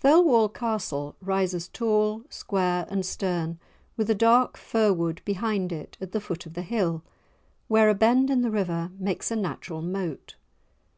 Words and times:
Thirlwall 0.00 0.48
Castle 0.48 1.14
rises 1.20 1.68
tall, 1.68 2.22
square, 2.30 2.86
and 2.88 3.04
stern, 3.04 3.58
with 3.98 4.08
a 4.08 4.14
dark 4.14 4.56
fir 4.56 4.94
wood 4.94 5.20
behind 5.26 5.72
it 5.72 5.98
at 6.00 6.12
the 6.12 6.22
foot 6.22 6.46
of 6.46 6.54
the 6.54 6.62
hill, 6.62 7.02
where 7.68 7.90
a 7.90 7.94
bend 7.94 8.30
in 8.30 8.40
the 8.40 8.50
river 8.50 8.92
makes 8.98 9.30
a 9.30 9.36
natural 9.36 9.82
moat. 9.82 10.36